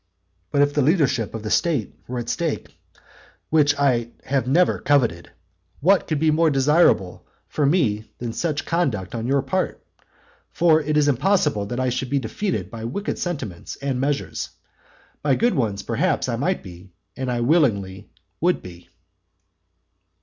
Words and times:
But 0.49 0.63
if 0.63 0.73
the 0.73 0.81
leadership 0.81 1.35
of 1.35 1.43
the 1.43 1.51
state 1.51 1.93
were 2.07 2.17
at 2.17 2.27
stake, 2.27 2.75
which 3.51 3.77
I 3.77 4.07
have 4.23 4.47
never 4.47 4.79
coveted, 4.79 5.29
what 5.79 6.07
could 6.07 6.17
be 6.17 6.31
more 6.31 6.49
desirable 6.49 7.27
for 7.47 7.67
me 7.67 8.09
than 8.17 8.33
such 8.33 8.65
conduct 8.65 9.13
on 9.13 9.27
your 9.27 9.43
part? 9.43 9.85
For 10.49 10.81
it 10.81 10.97
is 10.97 11.07
impossible 11.07 11.67
that 11.67 11.79
I 11.79 11.89
should 11.89 12.09
be 12.09 12.17
defeated 12.17 12.71
by 12.71 12.83
wicked 12.85 13.19
sentiments 13.19 13.75
and 13.75 13.99
measures, 14.01 14.49
by 15.21 15.35
good 15.35 15.53
ones 15.53 15.83
perhaps 15.83 16.27
I 16.27 16.35
might 16.35 16.63
be, 16.63 16.93
and 17.15 17.31
I 17.31 17.41
willingly 17.41 18.09
would 18.39 18.63
be. 18.63 18.89